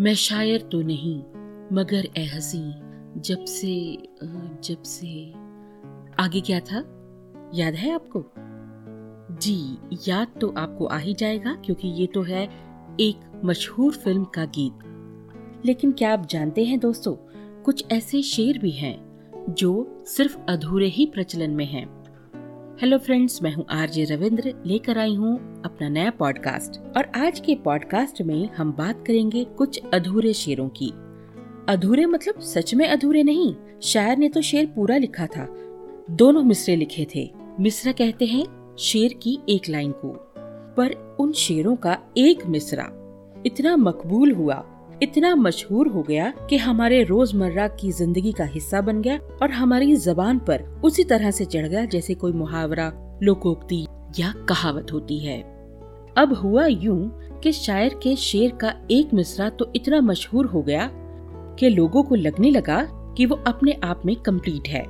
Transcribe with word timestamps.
मैं 0.00 0.14
शायर 0.14 0.62
तो 0.62 0.82
नहीं, 0.82 1.18
मगर 1.72 2.08
ए 2.16 2.24
हसी 2.24 2.72
जब 3.20 3.44
से 3.44 3.98
जब 4.64 4.82
से। 4.82 5.30
आगे 6.22 6.40
क्या 6.40 6.60
था? 6.60 6.78
याद 7.54 7.74
है 7.74 7.94
आपको? 7.94 8.24
जी, 9.36 9.78
याद 10.08 10.28
तो 10.40 10.54
आपको 10.56 10.84
आ 10.84 10.98
ही 10.98 11.14
जाएगा, 11.14 11.54
क्योंकि 11.54 11.88
ये 11.88 12.06
तो 12.06 12.22
है 12.22 12.44
एक 13.00 13.40
मशहूर 13.44 13.92
फ़िल्म 13.92 14.24
का 14.24 14.44
गीत। 14.44 14.78
लेकिन 15.66 15.92
क्या 15.92 16.12
आप 16.12 16.26
जानते 16.26 16.64
हैं 16.64 16.78
दोस्तों, 16.78 17.14
कुछ 17.62 17.84
ऐसे 17.92 18.22
शेर 18.22 18.58
भी 18.58 18.70
हैं, 18.70 18.98
जो 19.48 20.02
सिर्फ़ 20.06 20.38
अधूरे 20.48 20.86
ही 20.86 21.06
प्रचलन 21.06 21.50
में 21.50 21.66
हैं। 21.66 21.99
हेलो 22.80 22.98
फ्रेंड्स, 22.98 23.42
मैं 23.42 23.52
हूँ 23.52 23.66
आरजे 23.70 24.04
रविंद्र, 24.04 24.54
लेकर 24.66 24.98
आई 24.98 25.14
हूँ 25.14 25.62
अपना 25.62 25.88
नया 25.88 26.10
पॉडकास्ट। 26.10 26.96
और 26.96 27.12
आज 27.16 27.40
के 27.40 27.54
पॉडकास्ट 27.54 28.22
में 28.22 28.50
हम 28.50 28.72
बात 28.72 29.04
करेंगे 29.06 29.44
कुछ 29.44 29.80
अधूरे 29.94 30.32
शेरों 30.32 30.68
की। 30.68 30.92
अधूरे 31.68 32.06
मतलब 32.06 32.40
सच 32.40 32.74
में 32.74 32.88
अधूरे 32.88 33.22
नहीं, 33.22 33.54
शायर 33.82 34.18
ने 34.18 34.28
तो 34.28 34.40
शेर 34.40 34.66
पूरा 34.66 34.96
लिखा 34.96 35.26
था। 35.26 35.46
दोनों 36.10 36.42
मिसरे 36.42 36.76
लिखे 36.76 37.06
थे। 37.14 37.30
मिसरा 37.60 37.92
कहते 37.92 38.26
हैं 38.26 38.76
शेर 38.78 39.12
की 39.12 39.38
एक 39.48 39.68
लाइन 39.68 39.92
को। 39.92 40.32
पर 40.76 41.16
उन 41.20 41.32
शेरों 41.32 41.76
का 41.76 41.98
एक 42.16 42.46
मिसरा 42.46 42.88
इतना 43.46 43.76
मकबूल 43.76 44.32
हुआ 44.32 44.54
इतना 45.02 45.34
मशहूर 45.34 45.88
हो 45.88 46.02
गया 46.02 46.32
कि 46.50 46.56
हमारे 46.56 47.02
रोज़मर्रा 47.02 47.66
की 47.70 47.90
ज़िंदगी 47.92 48.32
का 48.32 48.44
हिस्सा 48.44 48.80
बन 48.80 49.00
गया 49.02 49.18
और 49.42 49.50
हमारी 49.50 49.94
जबान 49.96 50.38
पर 50.38 50.62
उसी 50.84 51.04
तरह 51.04 51.30
से 51.30 51.44
चढ़ 51.44 51.66
गया 51.66 51.84
जैसे 51.84 52.14
कोई 52.14 52.32
मुहावरा, 52.32 52.92
लोकोक्ति 53.22 53.86
या 54.18 54.32
कहावत 54.48 54.92
होती 54.92 55.18
है। 55.18 55.40
अब 56.16 56.32
हुआ 56.34 56.66
यूँ 56.66 57.40
कि 57.42 57.52
शायर 57.52 57.94
के 58.02 58.14
शेर 58.16 58.50
का 58.60 58.74
एक 58.90 59.14
मिसरा 59.14 59.48
तो 59.48 59.70
इतना 59.76 60.00
मशहूर 60.00 60.46
हो 60.46 60.62
गया 60.62 60.90
कि 61.58 61.68
लोगों 61.68 62.02
को 62.02 62.14
लगने 62.14 62.50
लगा 62.50 62.82
कि 63.16 63.26
वो 63.26 63.36
अपने 63.46 63.72
आप 63.84 64.02
में 64.06 64.14
कंप्लीट 64.16 64.68
है 64.68 64.82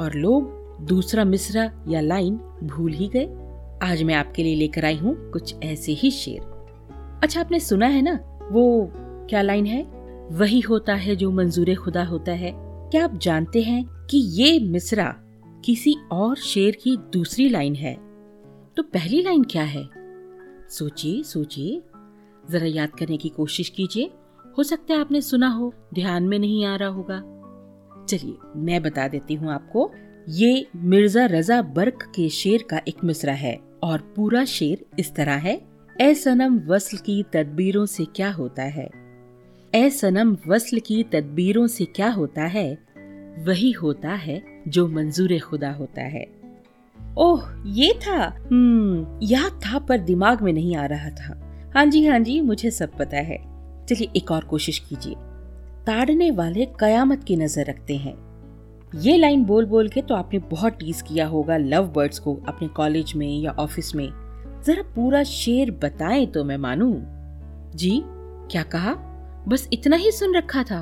और 0.00 0.14
लोग 0.14 0.58
दूसरा 0.86 1.24
मिसरा 1.24 1.70
या 1.88 2.00
लाइन 2.00 2.36
भूल 2.64 2.92
ही 2.92 3.08
गए। 3.08 3.28
आज 3.82 4.02
मैं 4.02 4.14
आपके 4.14 4.42
लिए 4.42 4.54
लेकर 4.54 4.84
आई 4.84 4.96
हूँ 4.96 5.14
कुछ 5.30 5.54
ऐसे 5.62 5.92
ही 5.92 6.10
शेर। 6.10 6.40
अच्छा 7.22 7.40
आपने 7.40 7.60
सुना 7.60 7.86
है 7.86 8.02
ना, 8.02 8.18
वो 8.52 8.92
क्या 9.30 9.42
लाइन 9.42 9.66
है? 9.66 9.82
वही 10.32 10.60
होता 10.60 10.94
है 10.94 11.16
जो 11.16 11.30
मंजूर 11.30 11.74
खुदा 11.74 12.04
होता 12.04 12.32
है। 12.32 12.52
क्या 12.90 13.04
आप 13.04 13.18
जानते 13.18 13.62
हैं 13.62 13.84
कि 13.84 14.18
ये 14.18 14.60
मिसरा 14.60 15.16
किसी 15.64 15.94
और 16.12 16.36
शेर 16.36 16.76
की 16.82 16.96
दूसरी 16.96 17.48
लाइन 17.48 17.74
है? 17.74 17.94
तो 18.76 18.82
पहली 18.82 19.22
लाइन 19.22 19.44
क्या 19.44 19.62
है? 19.62 19.88
सोचिए 20.68 21.22
सोचिए। 21.22 21.82
जरा 22.50 22.66
याद 22.66 22.90
करने 22.90 23.16
की 23.16 23.28
कोशिश 23.28 23.68
कीजिए। 23.68 24.10
हो 24.58 24.62
सकता 24.62 24.94
है 24.94 25.00
आपने 25.00 25.20
सुना 25.20 25.48
हो, 25.48 25.74
ध्यान 25.94 26.22
में 26.22 26.38
नहीं 26.38 26.64
आ 26.64 26.76
रहा 26.76 26.88
होगा। 26.88 27.18
चलिए, 28.08 28.34
मैं 28.56 28.82
बता 28.82 29.08
देती 29.08 29.34
हूँ 29.34 29.52
आपको। 29.52 29.90
ये 30.28 30.66
मिर्ज़ा 30.76 31.26
रजा 31.26 31.62
बर्क 31.62 32.12
के 32.16 32.28
शेर 32.28 32.64
का 32.70 32.80
एक 32.88 33.04
मिसरा 33.04 33.32
है 33.32 33.60
और 33.82 33.98
पूरा 34.16 34.44
शेर 34.44 34.86
इस 34.98 35.14
तरह 35.14 35.32
है। 35.32 35.62
ए 36.00 36.14
सनम 36.14 36.60
वस्ल 36.66 36.98
की 36.98 37.22
तदबीरों 37.22 37.86
से 37.86 38.04
क्या 38.04 38.32
होता 38.32 38.62
है? 38.62 38.99
ए 39.74 39.90
सनम 39.90 40.36
वस्ल 40.46 40.78
की 40.78 41.02
तदबीरों 41.02 41.66
से 41.66 41.84
क्या 41.84 42.10
होता 42.10 42.42
है? 42.42 42.78
वही 43.38 43.72
होता 43.72 44.10
है 44.10 44.42
जो 44.68 44.88
मंजूर 44.88 45.38
खुदा 45.38 45.72
होता 45.72 46.02
है। 46.02 46.26
ओह, 47.18 47.42
ये 47.66 47.92
था। 47.92 48.46
हम्म 48.52 49.18
याद 49.22 49.52
था 49.52 49.78
पर 49.78 49.98
दिमाग 49.98 50.42
में 50.42 50.52
नहीं 50.52 50.76
आ 50.76 50.86
रहा 50.86 51.10
था। 51.10 51.54
हाँ 51.76 51.86
जी 51.86 52.06
हाँ 52.06 52.18
जी, 52.20 52.40
मुझे 52.40 52.70
सब 52.70 52.96
पता 52.98 53.16
है। 53.16 53.38
चलिए 53.86 54.08
एक 54.16 54.30
और 54.30 54.44
कोशिश 54.44 54.78
कीजिए। 54.78 55.14
ताड़ने 55.86 56.30
वाले 56.30 56.64
कयामत 56.64 57.24
की 57.24 57.36
नज़र 57.36 57.66
रखते 57.66 57.96
हैं। 57.96 58.14
ये 58.94 59.16
लाइन 59.16 59.44
बोल 59.44 59.66
बोल 59.66 59.88
के 59.88 60.02
तो 60.02 60.14
आपने 60.14 60.38
बहुत 60.38 60.72
टीज 60.72 61.02
किया 61.02 61.26
होगा 61.26 61.56
लव 61.56 61.92
बर्ड्स 61.92 62.18
को 62.18 62.34
अपने 62.48 62.68
कॉलेज 62.68 63.12
में 63.16 63.40
या 63.40 63.50
ऑफ़िस 63.50 63.94
में। 63.94 64.08
जरा 64.66 64.82
पूरा 64.82 65.22
शेर 65.22 65.70
बताएँ 65.70 66.26
तो 66.26 66.44
मैं 66.44 66.56
मानू। 66.56 67.02
जी, 67.76 68.02
क्या 68.50 68.62
कहा? 68.62 69.09
बस 69.48 69.68
इतना 69.72 69.96
ही 69.96 70.10
सुन 70.10 70.36
रखा 70.36 70.62
था। 70.62 70.80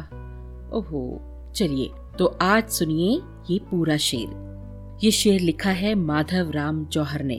ओहो, 0.74 1.52
चलिए 1.56 1.91
तो 2.19 2.26
आज 2.42 2.69
सुनिए 2.69 3.20
ये 3.50 3.58
पूरा 3.60 3.96
शेर। 3.96 4.98
ये 5.04 5.10
शेर 5.10 5.41
लिखा 5.41 5.70
है 5.70 5.94
माधव 5.94 6.50
राम 6.50 6.84
जौहर 6.84 7.22
ने, 7.22 7.38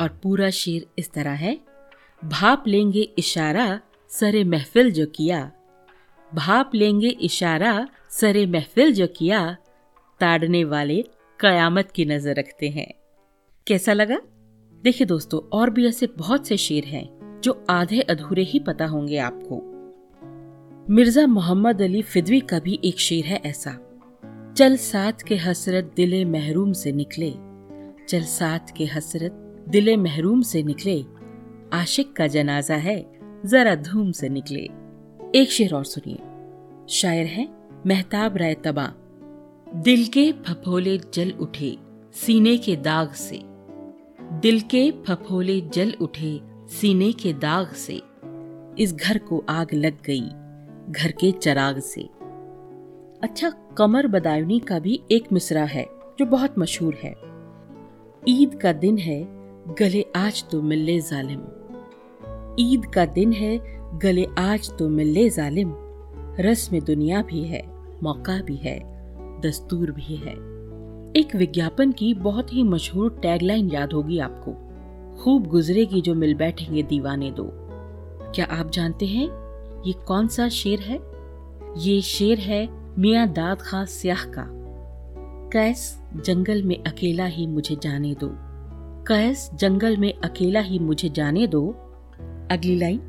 और 0.00 0.18
पूरा 0.22 0.50
शेर 0.50 0.86
इस 0.98 1.12
तरह 1.12 1.30
है। 1.30 1.58
भाप 2.24 2.64
लेंगे 2.66 3.00
इशारा, 3.18 3.80
सरे 4.10 4.44
महफिल 4.44 4.90
जो 4.90 5.06
किया। 5.06 5.50
भाप 6.34 6.74
लेंगे 6.74 7.08
इशारा, 7.08 7.88
सरे 8.10 8.46
महफिल 8.46 8.92
जो 8.92 9.06
किया। 9.06 9.56
ताड़ने 10.20 10.64
वाले 10.64 11.04
कयामत 11.40 11.90
की 11.90 12.04
नज़र 12.04 12.34
रखते 12.34 12.68
हैं। 12.68 12.92
कैसा 13.66 13.92
लगा? 13.92 14.18
देखिए 14.84 15.06
दोस्तों, 15.06 15.40
और 15.52 15.70
भी 15.70 15.86
ऐसे 15.88 16.06
बहुत 16.18 16.46
से 16.46 16.56
शेर 16.56 16.84
हैं, 16.84 17.40
जो 17.40 17.64
आधे 17.70 18.00
अधूरे 18.00 18.42
ही 18.42 18.58
पता 18.58 18.86
होंगे 18.86 19.18
आपको। 19.18 19.69
मिर्ज़ा 20.90 21.26
मोहम्मद 21.26 21.82
अली 21.82 22.02
फिदवी 22.02 22.40
का 22.40 22.58
भी 22.58 22.80
एक 22.84 23.00
शेर 23.00 23.24
है 23.24 23.42
ऐसा। 23.44 24.00
चल 24.56 24.76
साथ 24.76 25.12
के 25.12 25.36
हसरत 25.36 25.92
दिले 25.96 26.24
महरूम 26.24 26.72
से 26.72 26.92
निकले। 26.92 27.34
चल 28.08 28.22
साथ 28.22 28.76
के 28.76 28.84
हसरत 28.84 29.32
दिले 29.68 29.96
महरूम 29.96 30.42
से 30.42 30.62
निकले। 30.62 31.04
आशिक 31.72 32.12
का 32.12 32.26
जनाजा 32.26 32.74
है, 32.74 33.18
जरा 33.46 33.74
धूम 33.74 34.12
से 34.12 34.28
निकले। 34.28 34.68
एक 35.40 35.48
शेर 35.50 35.74
और 35.74 35.84
सुनिए। 35.84 36.18
शायर 36.88 37.26
है 37.26 37.48
मेहताब 37.86 38.36
राय 38.36 38.54
तबा। 38.54 38.92
दिल 39.74 40.06
के 40.06 40.32
फफोले 40.32 40.98
जल 41.14 41.30
उठे 41.30 41.76
सीने 42.12 42.56
के 42.56 42.76
दाग 42.76 43.12
से। 43.12 43.40
दिल 44.40 44.60
के 44.60 44.90
फफोले 44.90 45.60
जल 45.60 45.92
उठे 46.00 46.40
सीने 46.68 47.12
के 47.12 47.32
दाग 47.32 47.66
से। 47.66 48.02
इस 48.78 48.94
घर 48.94 49.18
को 49.18 49.44
आग 49.48 49.68
लग 49.74 50.02
गई। 50.04 50.30
घर 50.90 51.10
के 51.10 51.32
चराग 51.32 51.78
से। 51.78 52.02
अच्छा 53.22 53.50
कमर 53.50 54.06
बदायूनी 54.06 54.58
का 54.58 54.78
भी 54.78 55.02
एक 55.10 55.32
मिसरा 55.32 55.64
है, 55.64 55.86
जो 56.18 56.26
बहुत 56.26 56.58
मशहूर 56.58 56.94
है। 56.94 57.14
ईद 58.28 58.54
का 58.54 58.72
दिन 58.72 58.98
है, 58.98 59.28
गले 59.74 60.06
आज 60.16 60.44
तो 60.50 60.62
मिले 60.62 61.00
जालिम। 61.00 61.40
ईद 62.58 62.86
का 62.86 63.04
दिन 63.04 63.32
है, 63.32 63.60
गले 63.98 64.26
आज 64.38 64.70
तो 64.78 64.88
मिले 64.88 65.30
जालिम। 65.30 65.72
रस्म 66.40 66.80
दुनिया 66.80 67.22
भी 67.22 67.42
है, 67.42 67.62
मौका 68.02 68.42
भी 68.42 68.56
है, 68.56 68.80
दस्तूर 69.40 69.90
भी 69.90 70.16
है। 70.16 70.32
एक 71.16 71.28
विज्ञापन 71.36 71.92
की 71.92 72.14
बहुत 72.14 72.52
ही 72.52 72.62
मशहूर 72.62 73.10
टैगलाइन 73.22 73.70
याद 73.70 73.92
होगी 73.92 74.18
आपको। 74.18 74.52
खूब 75.22 75.46
गुजरेगी 75.46 76.00
जो 76.00 76.14
मिल 76.14 76.34
बैठेंगे 76.34 76.82
दीवाने 76.82 77.30
दो। 77.30 77.50
क्या 78.34 78.44
आप 78.44 78.70
जानते 78.70 79.06
हैं 79.06 79.39
ये 79.86 79.92
कौन 79.92 80.28
सा 80.28 80.48
शेर 80.48 80.80
है? 80.80 81.10
ये 81.78 82.00
शेर 82.00 82.38
है 82.38 82.68
मियाँ 82.98 83.28
दाद 83.28 83.62
खा 83.62 83.84
स्याह 83.84 84.24
का। 84.24 84.46
कैस, 85.52 86.02
जंगल 86.16 86.62
में 86.62 86.84
अकेला 86.84 87.24
ही 87.24 87.46
मुझे 87.46 87.76
जाने 87.82 88.14
दो। 88.14 88.30
कैस, 89.04 89.50
जंगल 89.54 89.96
में 89.96 90.14
अकेला 90.14 90.60
ही 90.60 90.78
मुझे 90.78 91.08
जाने 91.08 91.46
दो। 91.46 91.70
अगली 92.50 92.78
लाइन, 92.78 93.00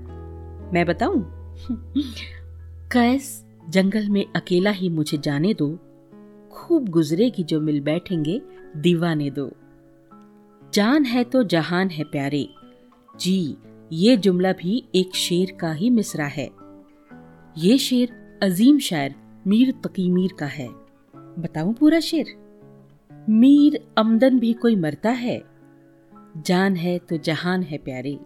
मैं 0.73 0.85
बताऊँ? 0.85 1.25
कैस, 2.91 3.45
जंगल 3.69 4.09
में 4.09 4.25
अकेला 4.35 4.71
ही 4.71 4.89
मुझे 4.89 5.17
जाने 5.17 5.53
दो। 5.53 5.79
खूब 6.51 6.89
गुजरेगी 6.89 7.43
जो 7.43 7.61
मिल 7.61 7.81
बैठेंगे, 7.81 8.41
दीवाने 8.77 9.29
दो। 9.29 9.51
जान 10.73 11.05
है 11.05 11.23
तो 11.23 11.43
जहान 11.43 11.89
है 11.89 12.03
प्यारे। 12.03 12.49
जी, 13.19 13.57
ये 13.93 14.17
जुमला 14.17 14.51
भी 14.51 14.89
एक 14.95 15.15
शेर 15.15 15.57
का 15.59 15.71
ही 15.71 15.89
मिसरा 15.89 16.25
है। 16.25 16.60
ये 17.57 17.77
शेर 17.77 18.39
अजीम 18.43 18.79
शायर 18.79 19.15
मीर 19.47 19.71
तकी 19.71 20.11
मीर 20.11 20.29
का 20.39 20.45
है। 20.45 20.67
बताऊँ 21.15 21.73
पूरा 21.73 21.99
शेर? 21.99 22.25
मीर 23.29 23.87
अमदन 23.97 24.39
भी 24.39 24.53
कोई 24.53 24.75
मरता 24.75 25.09
है। 25.09 25.41
जान 26.37 26.75
है 26.75 26.99
तो 26.99 27.17
जहान 27.17 27.63
है 27.63 27.77
प्यारे। 27.77 28.19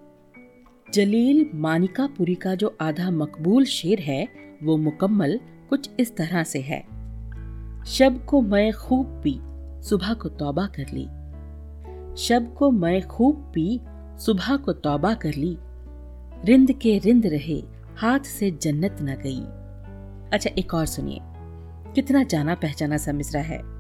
जलील 0.94 1.50
मानिकापुरी 1.56 2.36
का 2.36 2.56
जो 2.56 2.78
आधा 2.82 3.12
मकबूल 3.12 3.66
शेर 3.66 4.00
है, 4.00 4.28
वो 4.64 4.78
मुकम्मल 4.78 5.40
कुछ 5.70 5.90
इस 6.00 6.16
तरह 6.16 6.44
से 6.44 6.60
है। 6.60 6.82
शब 7.86 8.26
को 8.26 8.42
मैं 8.42 8.74
खूब 8.74 9.22
पी, 9.28 9.40
सुबह 9.84 10.14
को 10.14 10.30
तौबा 10.30 10.68
कर 10.68 10.86
ली। 10.94 11.06
शब 12.22 12.56
को 12.58 12.72
मैं 12.72 13.08
खूब 13.08 13.52
पी, 13.56 13.80
सुबह 14.20 14.58
को 14.58 14.74
तौबा 14.74 15.14
कर 15.14 15.34
ली। 15.34 15.58
रिंद 16.46 16.72
के 16.72 16.98
रिंद 16.98 17.26
रहे 17.26 17.75
हाथ 17.98 18.20
से 18.20 18.52
जन्नत 18.52 18.98
न 19.02 19.16
गई। 19.16 19.42
अच्छा 20.34 20.50
एक 20.58 20.74
और 20.74 20.86
सुनिए। 20.86 21.20
कितना 21.94 22.24
जाना 22.24 22.56
पहचाना 22.56 22.98
सा 22.98 23.14
मिसरा 23.14 23.42
है। 23.42 23.76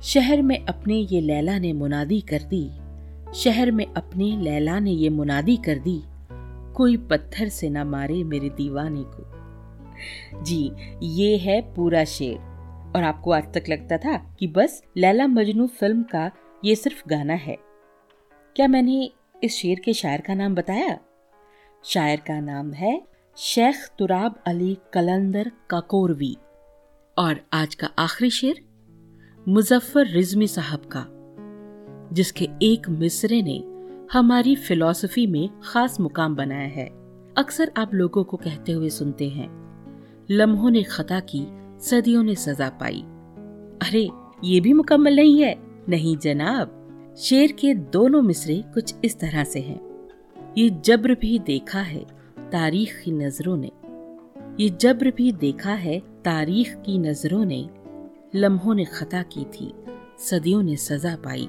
शहर 0.00 0.42
में 0.42 0.66
अपने 0.66 0.94
ये 0.94 1.20
लैला 1.20 1.58
ने 1.58 1.72
मुनादी 1.72 2.20
कर 2.20 2.42
दी। 2.42 2.70
शहर 3.34 3.70
में 3.70 3.86
अपने 3.86 4.36
लैला 4.36 4.78
ने 4.78 4.90
ये 4.90 5.08
मुनादी 5.08 5.56
कर 5.56 5.78
दी। 5.78 6.02
कोई 6.74 6.96
पत्थर 6.96 7.48
से 7.48 7.70
न 7.70 7.82
मारे 7.82 8.24
मेरे 8.24 8.48
दीवाने 8.48 9.02
को। 9.06 9.40
जी, 10.42 10.72
ये 11.02 11.36
है 11.36 11.74
पूरा 11.74 12.04
शेर। 12.04 12.38
और 12.96 13.02
आपको 13.02 13.30
आज 13.30 13.44
तक 13.44 13.64
लगता 13.68 13.98
था 13.98 14.36
कि 14.38 14.46
बस 14.46 14.84
लैला 14.96 15.26
मजनू 15.26 15.66
फ़िल्म 15.66 16.02
का 16.02 16.30
ये 16.64 16.74
सिर्फ़ 16.74 17.08
गाना 17.08 17.34
है। 17.34 17.58
क्या 18.56 18.68
मैंने 18.68 19.10
इस 19.44 19.54
शेर 19.54 19.80
के 19.80 19.92
शायर 19.92 20.20
का 20.20 20.34
नाम 20.34 20.54
बताया? 20.54 20.98
शायर 21.84 22.20
का 22.20 22.40
नाम 22.40 22.72
है 22.72 23.09
शेख 23.36 23.76
तुराब 23.98 24.42
अली 24.46 24.78
कलंदर 24.92 25.52
काकोरवी। 25.70 26.36
और 27.18 27.40
आज 27.52 27.74
का 27.74 27.86
आखिरी 27.98 28.30
शेर, 28.30 28.64
मुजफ्फर 29.48 30.06
रिजमी 30.06 30.46
साहब 30.46 30.80
का, 30.96 31.06
जिसके 32.12 32.48
एक 32.62 32.88
मिसरे 32.88 33.42
ने 33.42 33.64
हमारी 34.12 34.56
फिलॉसफी 34.56 35.26
में 35.26 35.50
खास 35.64 36.00
मुकाम 36.00 36.36
बनाया 36.36 36.68
है। 36.68 36.86
अक्सर 37.38 37.72
आप 37.76 37.94
लोगों 37.94 38.24
को 38.24 38.36
कहते 38.36 38.72
हुए 38.72 38.88
सुनते 38.88 39.28
हैं, 39.28 39.48
लम्हों 40.30 40.70
ने 40.70 40.82
खता 40.82 41.20
की, 41.20 41.46
सदियों 41.80 42.22
ने 42.22 42.34
सजा 42.34 42.68
पाई। 42.68 43.00
अरे, 43.88 44.10
ये 44.44 44.60
भी 44.60 44.72
मुकम्मल 44.72 45.16
नहीं 45.16 45.42
है। 45.42 45.56
नहीं 45.88 46.16
जनाब, 46.16 46.76
शेर 47.18 47.52
के 47.52 47.74
दोनों 47.74 48.22
मिसरे 48.22 48.64
कुछ 48.74 48.94
इस 49.04 49.20
तरह 49.20 49.44
से 49.44 49.60
हैं। 49.60 50.08
ये 50.58 50.70
जब्र 50.70 51.14
भी 51.14 51.38
देखा 51.38 51.80
है 51.80 52.19
तारीख 52.52 53.00
की 53.04 53.10
नज़रों 53.12 53.56
ने। 53.56 53.70
ये 54.60 54.68
जब्र 54.70 55.10
भी 55.10 55.30
देखा 55.32 55.72
है 55.72 55.98
तारीख 56.24 56.74
की 56.76 56.98
नज़रों 56.98 57.44
ने। 57.44 57.68
लम्हों 58.34 58.74
ने 58.74 58.84
खता 58.84 59.22
की 59.22 59.44
थी, 59.44 59.72
सदियों 60.18 60.62
ने 60.62 60.76
सजा 60.76 61.14
पाई। 61.16 61.48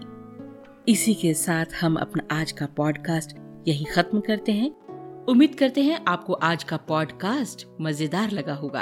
इसी 0.87 1.13
के 1.13 1.33
साथ 1.33 1.73
हम 1.81 1.95
अपना 1.95 2.23
आज 2.31 2.51
का 2.51 2.65
पॉडकास्ट 2.65 3.35
यही 3.67 3.85
खत्म 3.85 4.19
करते 4.19 4.51
हैं। 4.51 4.69
उम्मीद 5.25 5.55
करते 5.55 5.83
हैं 5.83 5.99
आपको 6.07 6.33
आज 6.33 6.63
का 6.63 6.77
पॉडकास्ट 6.77 7.65
मज़ेदार 7.81 8.31
लगा 8.31 8.53
होगा। 8.53 8.81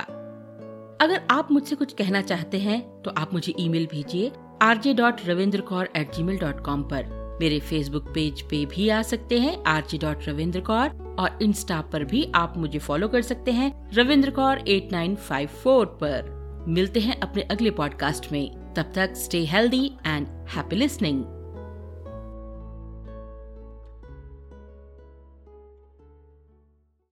अगर 1.01 1.21
आप 1.31 1.51
मुझसे 1.51 1.75
कुछ 1.75 1.93
कहना 1.93 2.21
चाहते 2.21 2.59
हैं 2.59 2.81
तो 3.01 3.11
आप 3.11 3.33
मुझे 3.33 3.53
ईमेल 3.59 3.87
भेजिए, 3.91 4.31
RJ 4.61 4.93
dot 4.93 5.25
Ravindra 5.25 5.61
Kaur 5.61 5.89
at 5.97 6.13
Gmail 6.23 6.37
dot 6.37 6.63
com 6.65 6.83
पर। 6.83 7.18
मेरे 7.39 7.59
फेसबुक 7.59 8.11
पेज 8.13 8.41
पे 8.41 8.65
भी 8.65 8.89
आ 8.89 9.01
सकते 9.01 9.39
हैं 9.39 9.63
R 9.67 9.83
G 9.89 9.97
dot 9.97 10.27
Ravindra 10.27 10.61
Kaur 10.61 11.15
और 11.19 11.39
इंस्टा 11.41 11.81
पर 11.81 12.03
भी 12.03 12.31
आप 12.35 12.57
मुझे 12.57 12.79
फॉलो 12.79 13.07
कर 13.07 13.21
सकते 13.21 13.51
हैं 13.51 13.89
Ravindra 13.93 14.31
Kaur 14.31 14.57
at 14.57 14.91
nine 14.91 15.15
five 15.15 15.47
four 15.47 15.85
पर। 15.85 16.39
मिलते 16.67 16.99
हैं 16.99 17.19
अपने 17.19 17.41
अगले 17.41 17.71
पॉडकास्ट 17.71 18.31
में। 18.31 18.73
तब 18.73 18.91
तक 18.95 19.13
stay 19.15 19.45
healthy 19.45 19.85
and 20.05 20.27
happy 20.27 20.75
listening 20.75 21.38